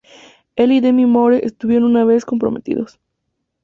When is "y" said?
0.71-0.79